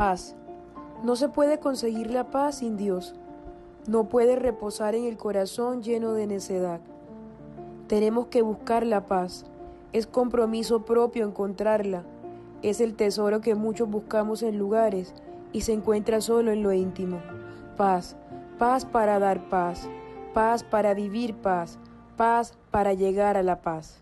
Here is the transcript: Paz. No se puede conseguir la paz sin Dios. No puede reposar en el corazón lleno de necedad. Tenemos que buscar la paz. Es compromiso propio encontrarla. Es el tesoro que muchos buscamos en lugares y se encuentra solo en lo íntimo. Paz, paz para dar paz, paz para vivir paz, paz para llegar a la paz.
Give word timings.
Paz. 0.00 0.34
No 1.04 1.14
se 1.14 1.28
puede 1.28 1.58
conseguir 1.58 2.10
la 2.10 2.30
paz 2.30 2.60
sin 2.60 2.78
Dios. 2.78 3.14
No 3.86 4.04
puede 4.04 4.34
reposar 4.34 4.94
en 4.94 5.04
el 5.04 5.18
corazón 5.18 5.82
lleno 5.82 6.14
de 6.14 6.26
necedad. 6.26 6.80
Tenemos 7.86 8.28
que 8.28 8.40
buscar 8.40 8.86
la 8.86 9.04
paz. 9.04 9.44
Es 9.92 10.06
compromiso 10.06 10.86
propio 10.86 11.26
encontrarla. 11.26 12.02
Es 12.62 12.80
el 12.80 12.94
tesoro 12.94 13.42
que 13.42 13.54
muchos 13.54 13.90
buscamos 13.90 14.42
en 14.42 14.56
lugares 14.56 15.12
y 15.52 15.60
se 15.60 15.74
encuentra 15.74 16.22
solo 16.22 16.50
en 16.50 16.62
lo 16.62 16.72
íntimo. 16.72 17.20
Paz, 17.76 18.16
paz 18.58 18.86
para 18.86 19.18
dar 19.18 19.50
paz, 19.50 19.86
paz 20.32 20.64
para 20.64 20.94
vivir 20.94 21.34
paz, 21.34 21.78
paz 22.16 22.54
para 22.70 22.94
llegar 22.94 23.36
a 23.36 23.42
la 23.42 23.60
paz. 23.60 24.00